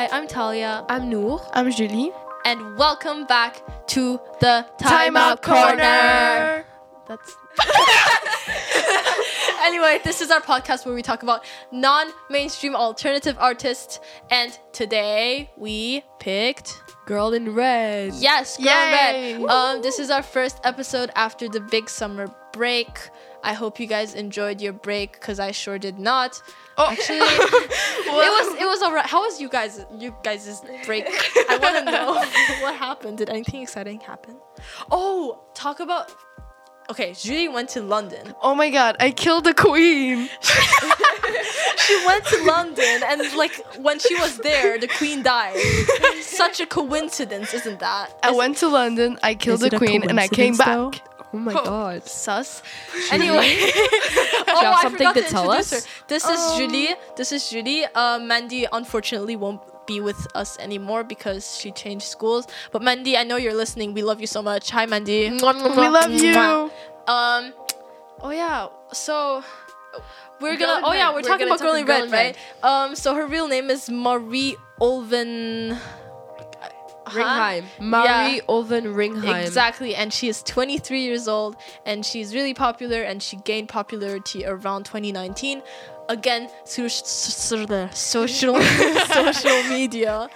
[0.00, 0.86] Hi, I'm Talia.
[0.88, 1.46] I'm Noor.
[1.52, 2.10] I'm Julie.
[2.46, 6.64] And welcome back to the Time Out Corner.
[7.06, 7.36] That's.
[9.62, 14.00] anyway, this is our podcast where we talk about non mainstream alternative artists.
[14.30, 16.82] And today we picked.
[17.04, 18.14] Girl in red.
[18.14, 19.34] Yes, Girl Yay.
[19.34, 19.50] in Red.
[19.50, 22.88] Um, this is our first episode after the big summer break.
[23.42, 26.40] I hope you guys enjoyed your break because I sure did not.
[26.76, 26.90] Oh.
[26.90, 29.06] Actually, it was it was alright.
[29.06, 31.06] How was you guys you guys' break?
[31.48, 32.14] I want to know
[32.62, 33.18] what happened.
[33.18, 34.36] Did anything exciting happen?
[34.90, 36.12] Oh, talk about.
[36.90, 38.34] Okay, Julie went to London.
[38.42, 40.28] Oh my god, I killed the queen.
[41.90, 45.56] She went to London, and like when she was there, the queen died.
[46.20, 48.16] Such a coincidence, isn't that?
[48.22, 51.02] I went to London, I killed the queen, and I came back.
[51.30, 52.06] Coincidence, Oh my god.
[52.08, 52.62] sus.
[53.12, 53.56] Anyway,
[54.48, 55.70] oh, have I something to to tell us?
[55.70, 55.80] her.
[56.08, 56.94] This is Julie.
[57.16, 57.84] This is Julie.
[57.94, 62.46] Uh, Mandy unfortunately won't be with us anymore because she changed schools.
[62.72, 63.94] But Mandy, I know you're listening.
[63.94, 64.70] We love you so much.
[64.70, 65.30] Hi, Mandy.
[65.30, 66.70] We love you.
[67.06, 67.52] Um.
[68.20, 68.68] Oh yeah.
[68.92, 69.42] So.
[70.40, 70.78] We're gonna.
[70.78, 72.36] in Oh yeah, we're, We're talking about talk Girl in Girl Red, in right?
[72.62, 72.94] Um.
[72.96, 75.76] So her real name is Marie Ulven.
[77.06, 77.18] Huh?
[77.18, 77.64] Ringheim.
[77.80, 79.44] Marie Ulven Ringheim.
[79.44, 84.44] Exactly, and she is 23 years old, and she's really popular, and she gained popularity
[84.44, 85.62] around 2019,
[86.08, 90.28] again through social social media.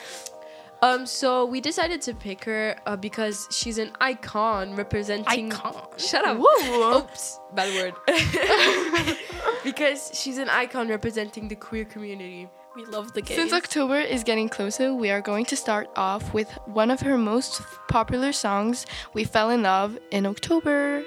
[0.83, 5.51] Um, so we decided to pick her uh, because she's an icon representing.
[5.51, 5.87] Icon.
[5.97, 6.37] Shut up.
[6.39, 6.99] Whoa.
[6.99, 9.17] Oops, bad word.
[9.65, 12.49] because she's an icon representing the queer community.
[12.75, 13.37] We love the gays.
[13.37, 17.17] Since October is getting closer, we are going to start off with one of her
[17.17, 21.05] most popular songs, We Fell in Love in October.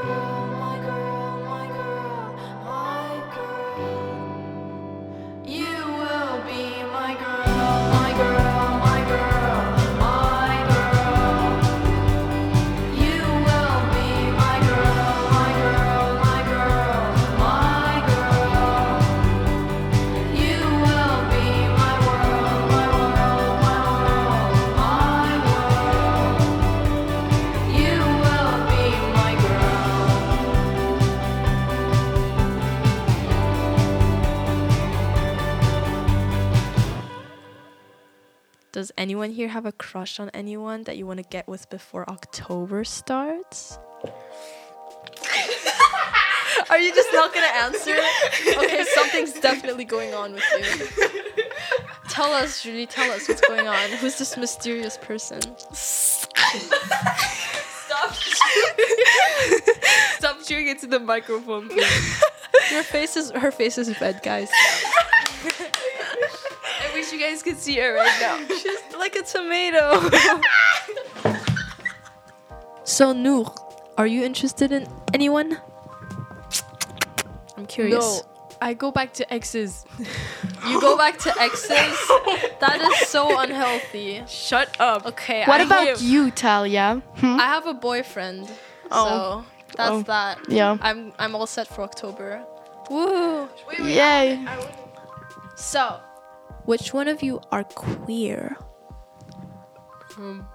[0.00, 0.21] My
[39.02, 42.84] anyone here have a crush on anyone that you want to get with before October
[42.84, 43.76] starts?
[46.70, 47.96] Are you just not gonna answer?
[48.56, 50.64] Okay, something's definitely going on with you.
[52.08, 52.86] Tell us, Julie.
[52.86, 53.90] Tell us what's going on.
[53.98, 55.40] Who's this mysterious person?
[55.72, 56.30] Stop.
[60.18, 62.22] Stop chewing into the microphone, please.
[62.70, 64.48] Your face is her face is red, guys.
[66.84, 68.38] I wish you guys could see her right now.
[68.46, 69.84] She's like a tomato.
[72.84, 73.52] so Noor,
[73.98, 75.58] are you interested in anyone?
[77.56, 77.98] I'm curious.
[78.22, 78.22] No,
[78.60, 79.84] I go back to exes.
[80.68, 81.98] You go back to exes?
[82.60, 84.22] That is so unhealthy.
[84.28, 85.04] Shut up.
[85.04, 85.44] Okay.
[85.46, 87.02] What I about you, Talia?
[87.16, 87.40] Hmm?
[87.40, 88.48] I have a boyfriend.
[88.92, 89.04] Oh.
[89.04, 90.02] So that's Oh.
[90.02, 90.38] that.
[90.48, 90.78] Yeah.
[90.80, 92.44] I'm I'm all set for October.
[92.88, 93.48] Woo!
[93.82, 94.46] Yay.
[95.56, 95.98] So,
[96.66, 98.56] which one of you are queer?
[100.18, 100.46] Um,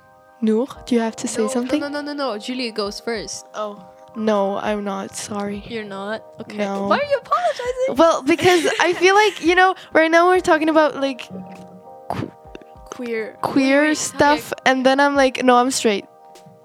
[0.42, 1.80] Noor, do you have to say no, something?
[1.80, 2.38] No, no, no, no, no.
[2.38, 3.46] Julia goes first.
[3.54, 3.84] Oh.
[4.16, 5.16] No, I'm not.
[5.16, 5.64] Sorry.
[5.68, 6.24] You're not.
[6.42, 6.58] Okay.
[6.58, 6.88] No.
[6.88, 7.96] Why are you apologizing?
[7.98, 11.30] Well, because I feel like, you know, right now we're talking about like
[12.98, 13.38] Queer.
[13.44, 16.06] queer Wait, wait, stuff, and then I'm like, no, I'm straight.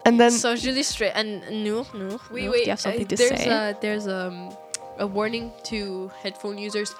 [0.07, 2.19] And then so Julie straight and Noor, Noor.
[2.31, 2.59] Wait, Noor, wait.
[2.59, 3.51] Do you have something uh, to there's say?
[3.51, 4.57] A, there's um
[4.99, 6.95] a warning to headphone users.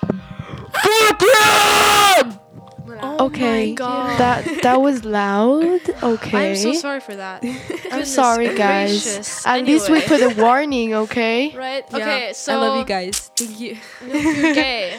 [3.03, 4.19] Oh okay, my god.
[4.19, 5.81] that that was loud.
[6.03, 6.51] Okay.
[6.51, 7.45] I'm so sorry for that.
[7.93, 9.03] I'm sorry, guys.
[9.03, 9.47] gracious.
[9.47, 11.51] At least we put a warning, okay?
[11.57, 11.85] Right.
[11.91, 12.33] Yeah, Okay.
[12.35, 13.31] So I love you guys.
[13.37, 13.77] Thank you.
[14.07, 14.99] You're gay.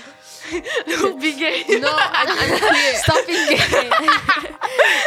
[0.87, 1.63] Don't be gay.
[1.79, 2.93] No, I'm, I'm queer.
[2.95, 3.89] Stop being gay.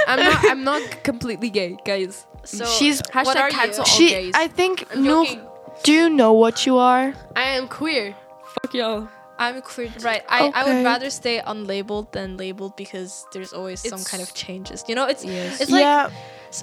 [0.08, 0.44] I'm not.
[0.50, 2.26] I'm not completely gay, guys.
[2.44, 3.90] So She's- what Hashtag are cancel you?
[3.90, 4.34] all She, gays.
[4.34, 5.42] I think, I'm Noor, joking.
[5.82, 7.12] do you know what you are?
[7.34, 8.14] I am queer.
[8.62, 9.08] Fuck y'all.
[9.38, 9.90] I'm queer.
[10.00, 10.22] Right.
[10.28, 14.84] I, I would rather stay unlabeled than labeled because there's always some kind of changes.
[14.88, 15.60] You know, it's Yes.
[15.60, 16.10] it's like yeah,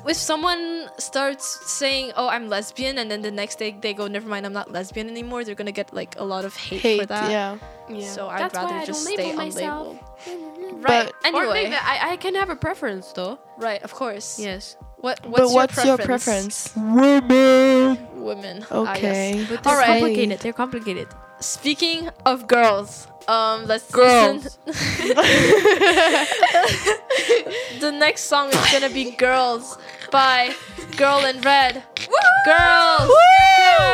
[0.07, 4.27] if someone starts saying, "Oh, I'm lesbian," and then the next day they go, "Never
[4.27, 7.29] mind, I'm not lesbian anymore." They're gonna get like a lot of hate, for that.
[7.29, 7.57] yeah.
[7.89, 8.07] Yeah.
[8.09, 9.97] So I'd rather just stay label myself.
[10.25, 10.81] unlabeled.
[10.81, 11.07] But- Right.
[11.07, 11.53] Or Anyway.
[11.63, 13.37] maybe I, I can have a preference though.
[13.57, 13.81] Right.
[13.83, 14.39] Of course.
[14.39, 14.75] Yes.
[14.97, 16.69] What What's, but what's your your preference?
[16.73, 17.19] preference?
[17.31, 17.97] Women.
[18.15, 18.65] Women.
[18.71, 18.97] Ah, yes.
[18.97, 19.45] Okay.
[19.49, 19.87] But they're right.
[19.99, 20.39] complicated.
[20.39, 21.07] They're complicated.
[21.43, 24.57] Speaking of girls, um, let's Girls.
[24.65, 25.15] listen.
[27.81, 29.77] the next song is gonna be "Girls"
[30.09, 30.55] by
[30.95, 31.83] Girl in Red.
[32.45, 33.11] Girls.
[33.59, 33.92] Yay!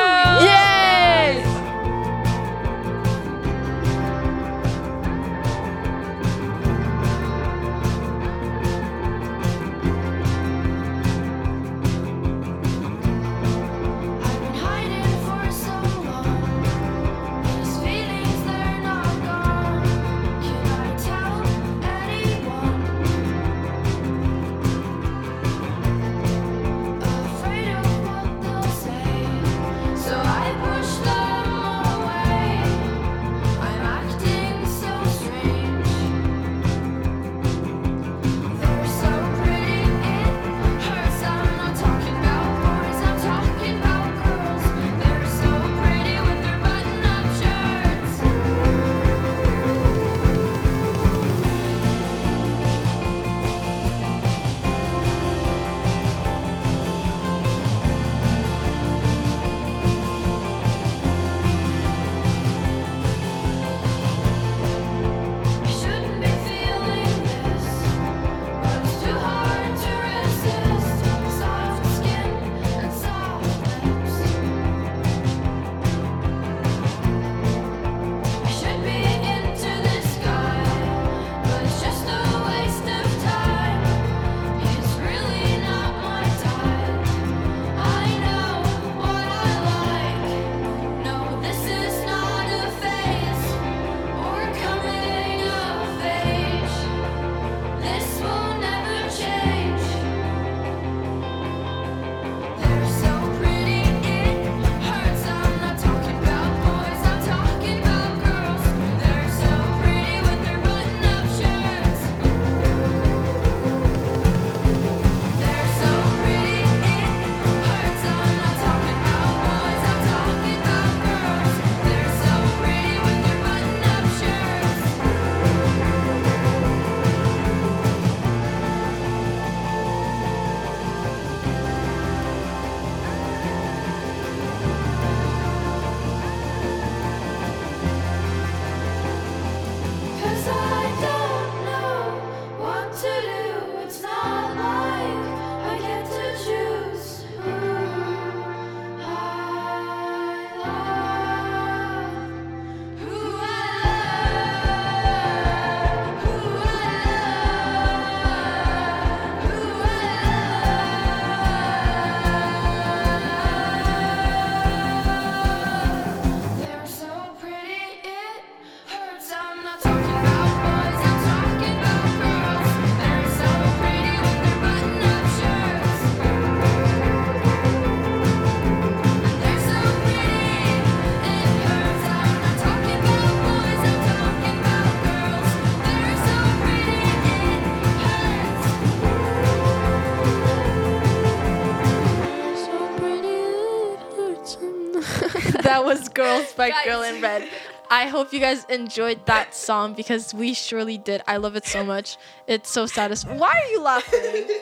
[195.90, 196.86] Was Girls by Guys.
[196.86, 197.50] Girl in Red.
[197.90, 201.24] I hope you guys enjoyed that song because we surely did.
[201.28, 202.16] I love it so much.
[202.46, 203.40] It's so satisfying.
[203.40, 204.48] Why are you laughing?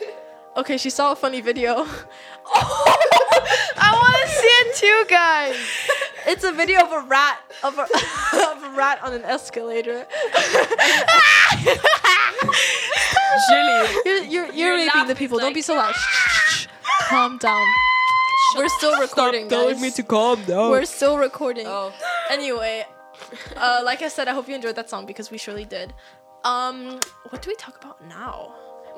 [0.56, 1.74] Okay, she saw a funny video.
[2.52, 5.54] I want to see it too, guys.
[6.26, 10.04] It's a video of a rat of a, of a rat on an escalator.
[13.48, 13.88] Julie.
[14.04, 15.38] You're you're, you're Your raping the people.
[15.38, 15.94] Don't be so loud.
[17.08, 17.64] Calm down.
[18.56, 20.00] We're still recording, Stop guys.
[20.06, 20.70] calm down.
[20.70, 21.66] We're still recording.
[21.66, 21.92] Oh.
[22.30, 22.84] Anyway,
[23.56, 25.92] uh, like I said, I hope you enjoyed that song because we surely did.
[26.44, 28.54] Um, what do we talk about now?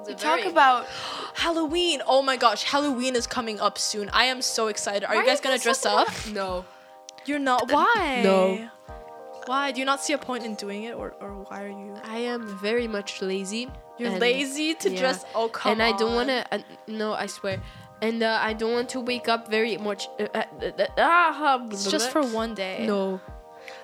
[0.06, 0.86] We talk about
[1.34, 2.00] Halloween.
[2.06, 4.08] Oh my gosh, Halloween is coming up soon.
[4.10, 5.04] I am so excited.
[5.04, 6.08] Are Why you guys is gonna dress so up?
[6.32, 6.64] No.
[7.26, 7.70] You're not.
[7.70, 8.20] Why?
[8.24, 8.68] No.
[9.46, 9.72] Why?
[9.72, 11.94] Do you not see a point in doing it, or, or why are you?
[12.04, 13.68] I am very much lazy.
[13.98, 14.98] You're lazy to yeah.
[14.98, 15.24] dress.
[15.34, 16.14] Oh come and I don't on.
[16.16, 16.54] want to.
[16.54, 17.60] Uh, no, I swear.
[18.02, 20.08] And uh, I don't want to wake up very much.
[20.18, 22.86] Uh, uh, uh, ah, It's just for one day.
[22.86, 23.20] No.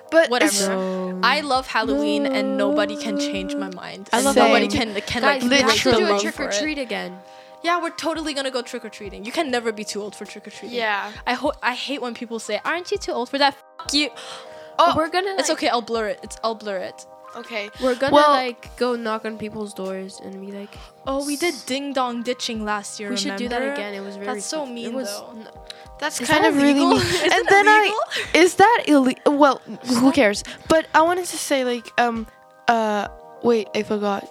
[0.09, 0.69] but Whatever.
[0.69, 1.19] No.
[1.23, 4.09] I love Halloween, and nobody can change my mind.
[4.11, 6.77] I love nobody can can Guys, like we have to do a trick or treat
[6.77, 7.19] again.
[7.63, 9.25] Yeah, we're totally gonna go trick or treating.
[9.25, 10.77] You can never be too old for trick or treating.
[10.77, 11.11] Yeah.
[11.25, 14.09] I hope I hate when people say, "Aren't you too old for that?" Fuck you.
[14.79, 15.35] Oh, we're gonna.
[15.39, 15.67] It's okay.
[15.67, 16.19] I'll blur it.
[16.23, 17.05] It's I'll blur it.
[17.37, 17.69] Okay.
[17.81, 20.73] We're gonna Well- like go knock on people's doors and be like,
[21.05, 23.09] Oh, we did ding dong ditching last year.
[23.09, 23.93] we should do that again.
[23.93, 24.25] It was very.
[24.27, 25.29] That's so mean, It was, though.
[25.39, 25.47] n-
[25.99, 27.01] That's Is kind that of really mean.
[27.35, 27.99] And then illegal?
[28.07, 29.37] I is that illegal?
[29.37, 29.61] Well,
[30.01, 30.43] who cares?
[30.69, 32.27] But I wanted to say like um
[32.67, 33.07] uh
[33.43, 34.23] wait I forgot.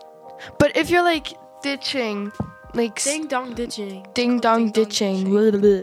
[0.58, 1.28] But if you're like
[1.62, 2.30] ditching
[2.74, 4.06] like ding dong ditching.
[4.14, 5.82] ding dong ditching, blah, blah, blah,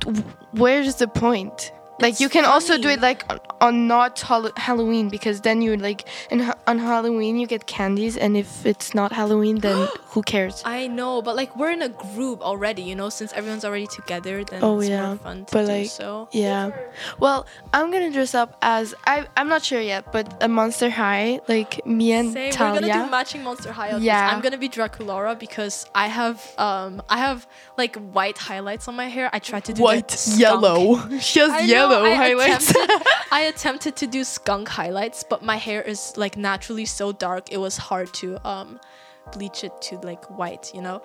[0.00, 0.22] d-
[0.52, 1.72] where's the point?
[2.00, 5.76] Like you can also do it like on, on not Hall- Halloween because then you
[5.76, 10.62] like in on Halloween you get candies and if it's not Halloween then who cares?
[10.64, 13.08] I know, but like we're in a group already, you know.
[13.08, 15.06] Since everyone's already together, then Oh, it's yeah.
[15.08, 16.28] more fun to But, do like, so.
[16.32, 16.70] Yeah.
[17.18, 21.40] Well, I'm gonna dress up as I I'm not sure yet, but a Monster High,
[21.48, 22.50] like me and Same.
[22.52, 24.04] We're gonna do matching Monster High outfits.
[24.04, 24.28] Yeah.
[24.32, 29.08] I'm gonna be Draculaura because I have um I have like white highlights on my
[29.08, 29.30] hair.
[29.32, 30.96] I tried to do the yellow.
[31.18, 36.14] She has I I Attempted, I attempted to do skunk highlights, but my hair is
[36.16, 37.52] like naturally so dark.
[37.52, 38.80] It was hard to um
[39.32, 41.02] bleach it to like white, you know.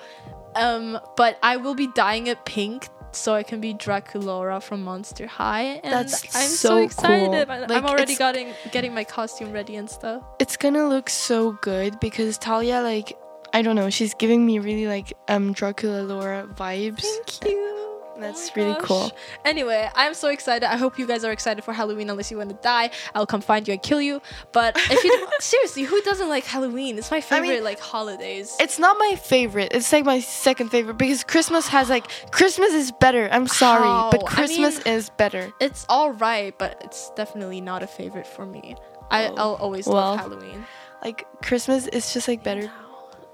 [0.56, 5.28] Um, but I will be dyeing it pink so I can be Draculaura from Monster
[5.28, 7.48] High, and That's I'm so, so excited.
[7.48, 7.60] cool.
[7.60, 10.24] Like, I'm already getting getting my costume ready and stuff.
[10.40, 13.18] it's gonna look so good because Talia, like,
[13.54, 17.02] I don't know, she's giving me really like um Draculaura vibes.
[17.02, 17.73] Thank you.
[18.15, 18.84] Oh That's Oh really gosh.
[18.88, 19.12] cool.
[19.43, 20.72] Anyway, I'm so excited.
[20.72, 22.10] I hope you guys are excited for Halloween.
[22.10, 24.22] Unless you want to die, I'll come find you and kill you.
[24.51, 26.98] But if you seriously, who doesn't like Halloween?
[26.98, 28.55] It's my favorite mean, like holidays.
[28.60, 29.74] It's not my favorite.
[29.74, 33.29] It's like my second favorite because Christmas has like Christmas is better.
[33.32, 34.12] I'm sorry, How?
[34.12, 35.51] but I Christmas mean- is better.
[35.60, 38.75] It's all right, but it's definitely not a favorite for me.
[39.10, 39.96] I, Oh, I'll always well.
[39.96, 40.65] love Halloween.
[41.03, 42.67] Like Christmas is just like better.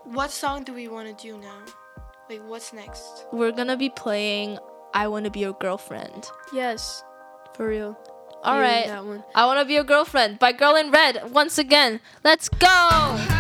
[0.06, 1.60] What song do we want to do now?
[2.30, 3.26] Like what's next?
[3.32, 4.60] We're gonna be playing
[4.94, 7.04] "I Want to Be Your Girlfriend." Yes,
[7.56, 7.98] for real.
[8.44, 9.24] All You, right, That one.
[9.34, 11.32] "I Want to Be Your Girlfriend" by Girl in Red.
[11.32, 13.39] Once again, let's go.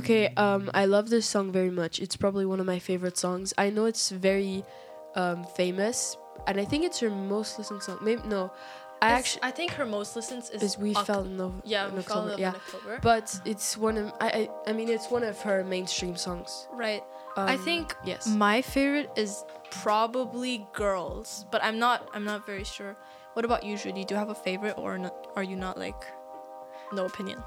[0.00, 1.98] Okay, um, I love this song very much.
[2.00, 3.52] It's probably one of my favorite songs.
[3.58, 4.64] I know it's very
[5.14, 7.98] um, famous, and I think it's her most listened song.
[8.02, 8.52] Maybe no,
[9.02, 11.54] I actually I think her most listened is, is we fell in love.
[11.64, 12.48] Yeah, in we fell in October, love yeah.
[12.50, 12.98] in October.
[13.02, 14.28] But it's one of I,
[14.66, 16.68] I I mean it's one of her mainstream songs.
[16.72, 17.02] right.
[17.36, 18.26] I Um, think yes.
[18.26, 22.10] my favorite is probably Girls, but I'm not.
[22.12, 22.96] I'm not very sure.
[23.34, 24.04] What about you, Judy?
[24.04, 26.02] Do you have a favorite, or not, are you not like
[26.92, 27.38] no opinion?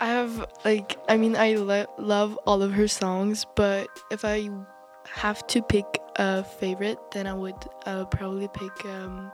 [0.00, 4.48] I have like I mean I lo- love all of her songs, but if I
[5.06, 7.56] have to pick a favorite, then I would
[7.86, 9.30] uh, probably pick um,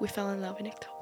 [0.00, 0.94] "We Fell in Love in October."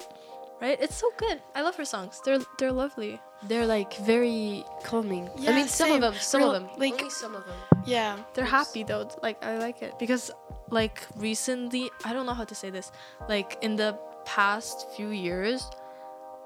[0.60, 0.78] Right?
[0.80, 1.40] It's so good.
[1.56, 2.20] I love her songs.
[2.24, 3.20] They're they're lovely.
[3.48, 5.28] They're like very calming.
[5.28, 6.02] I Yeah, mean, some same.
[6.02, 7.56] of them, some Real- of them, like- only some of them.
[7.84, 9.08] Yeah, They're happy though.
[9.22, 10.30] Like I like it because
[10.70, 12.90] like recently, I don't know how to say this.
[13.28, 15.68] Like in the past few years,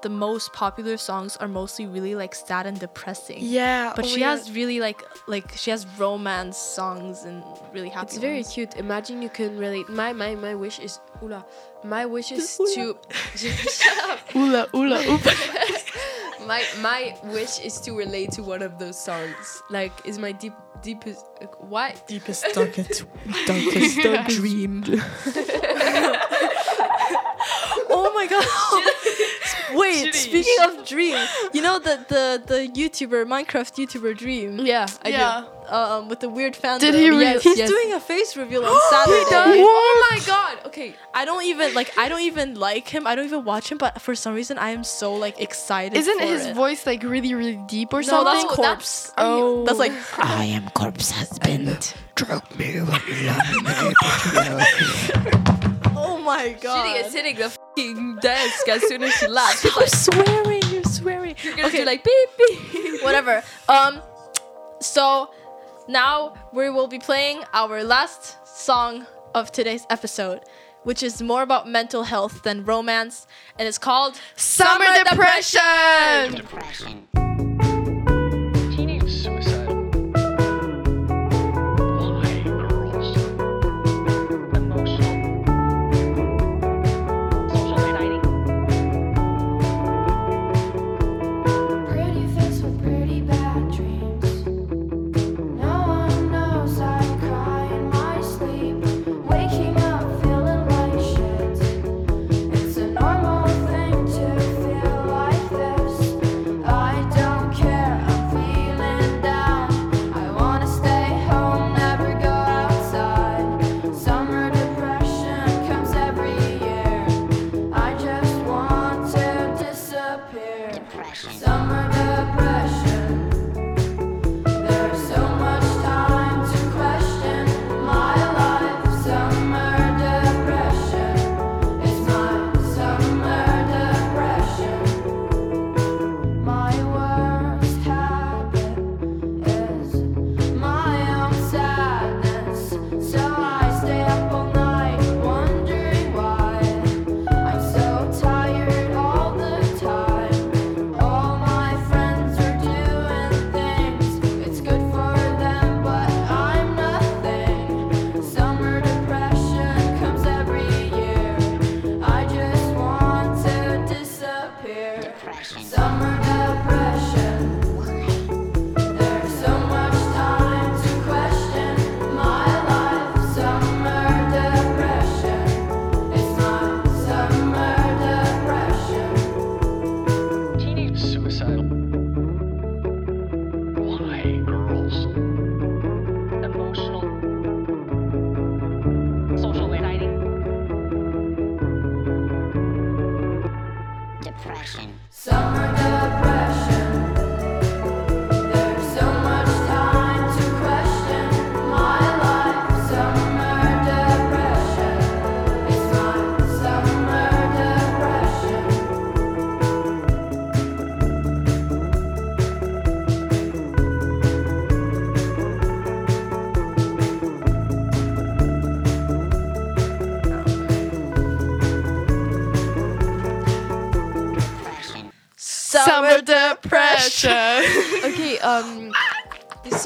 [0.01, 3.37] the most popular songs are mostly really like sad and depressing.
[3.41, 3.93] yeah.
[3.95, 8.07] But oh she my has really like like she has romance songs and really happy.
[8.07, 8.53] It's very ones.
[8.53, 8.75] cute.
[8.77, 9.89] Imagine you can relate.
[9.89, 11.45] My my my wish is Ula.
[11.83, 12.97] My wish is to
[13.35, 14.19] shut up.
[14.33, 14.35] God.
[14.35, 15.25] Oola oola oop.
[16.45, 19.63] My my wish is to relate to one of those songs.
[19.69, 22.07] Like is my deep deepest uh, what?
[22.07, 23.03] Deepest darkest
[23.47, 23.97] darkest
[24.29, 24.83] dream.
[27.89, 28.45] oh my god.
[29.77, 30.26] Wait, Judy.
[30.43, 31.17] Speaking of dream,
[31.53, 35.45] you know the the the YouTuber Minecraft YouTuber Dream Yeah, I yeah.
[35.69, 36.79] um with the weird fan.
[36.79, 37.23] Did he really?
[37.25, 37.69] Yes, He's yes.
[37.69, 39.61] doing a face reveal on Saturday.
[39.63, 40.57] Oh my god.
[40.67, 40.95] Okay.
[41.13, 43.05] I don't even like I don't even like him.
[43.07, 45.97] I don't even watch him, but for some reason I am so like excited.
[45.97, 46.55] Isn't for his it.
[46.55, 48.33] voice like really really deep or No, something?
[48.33, 49.07] that's corpse.
[49.07, 51.93] that's- oh, That's like I am corpse husband.
[52.15, 53.93] Drop me with love.
[55.95, 56.85] oh my god.
[56.87, 59.61] Judy is hitting the fucking desk as soon as she laughs.
[59.61, 61.35] She's like, swearing, you're swearing.
[61.43, 61.79] you're gonna Okay.
[61.79, 63.01] do like beep beep.
[63.03, 63.43] Whatever.
[63.69, 64.01] Um
[64.81, 65.31] so
[65.87, 70.41] now we will be playing our last song of today's episode,
[70.83, 76.33] which is more about mental health than romance, and it's called Summer depression.
[76.35, 77.07] Depression.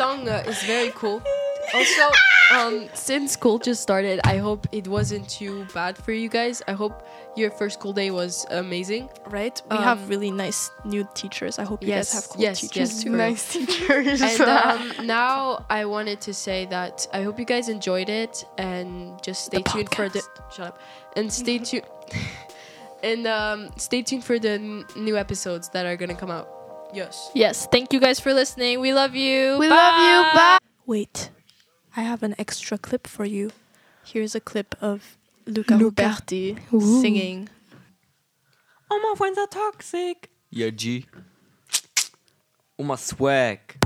[0.01, 1.21] Song uh, is very cool.
[1.73, 2.05] Also,
[2.57, 6.61] um, since school just started, I hope it wasn't too bad for you guys.
[6.67, 9.07] I hope your first school day was amazing.
[9.29, 9.61] right?
[9.71, 11.59] We have Um, really nice new teachers.
[11.59, 13.03] I hope you yes, guys have cool yes, teachers yes.
[13.03, 13.09] too.
[13.15, 14.21] nice teachers.
[14.21, 19.21] And um, now I wanted to say that I hope you guys enjoyed it and
[19.23, 20.53] just stay The tuned for the podcast.
[20.55, 20.79] shut up
[21.15, 21.85] and stay tuned
[23.03, 26.49] and um, stay tuned for the n- new episodes that are gonna come out.
[26.93, 27.31] Yes.
[27.33, 28.81] Yes, thank you guys for listening.
[28.81, 29.57] We love you.
[29.57, 30.37] we love you.
[30.37, 30.57] Bye.
[30.85, 31.29] Wait,
[31.95, 33.51] I have an extra clip for you.
[34.03, 36.03] Here's a clip of Luca, Luca.
[36.03, 37.01] Huberti Ooh.
[37.01, 37.49] singing.
[38.89, 40.29] All my friends are toxic.
[40.49, 41.05] Yeah, G.
[42.77, 43.77] Oh my swag.